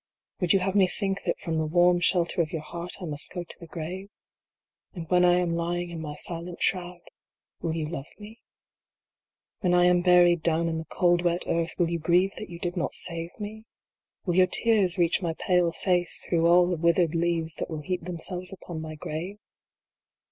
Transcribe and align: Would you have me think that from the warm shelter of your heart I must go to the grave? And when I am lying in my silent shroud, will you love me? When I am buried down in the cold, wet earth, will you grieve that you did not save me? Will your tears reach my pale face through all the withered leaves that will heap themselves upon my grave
Would 0.39 0.51
you 0.51 0.57
have 0.61 0.73
me 0.73 0.87
think 0.87 1.21
that 1.27 1.39
from 1.39 1.57
the 1.57 1.65
warm 1.67 1.99
shelter 1.99 2.41
of 2.41 2.51
your 2.51 2.63
heart 2.63 2.95
I 2.99 3.05
must 3.05 3.29
go 3.29 3.43
to 3.43 3.59
the 3.59 3.67
grave? 3.67 4.09
And 4.95 5.07
when 5.11 5.23
I 5.23 5.35
am 5.35 5.53
lying 5.53 5.91
in 5.91 6.01
my 6.01 6.15
silent 6.15 6.59
shroud, 6.59 7.01
will 7.59 7.75
you 7.75 7.87
love 7.87 8.07
me? 8.17 8.41
When 9.59 9.75
I 9.75 9.85
am 9.85 10.01
buried 10.01 10.41
down 10.41 10.67
in 10.67 10.79
the 10.79 10.85
cold, 10.85 11.21
wet 11.21 11.43
earth, 11.45 11.75
will 11.77 11.91
you 11.91 11.99
grieve 11.99 12.33
that 12.37 12.49
you 12.49 12.57
did 12.57 12.75
not 12.75 12.95
save 12.95 13.29
me? 13.39 13.65
Will 14.25 14.33
your 14.33 14.47
tears 14.47 14.97
reach 14.97 15.21
my 15.21 15.35
pale 15.35 15.71
face 15.71 16.19
through 16.27 16.47
all 16.47 16.67
the 16.67 16.77
withered 16.77 17.13
leaves 17.13 17.53
that 17.57 17.69
will 17.69 17.81
heap 17.81 18.01
themselves 18.01 18.51
upon 18.51 18.81
my 18.81 18.95
grave 18.95 19.37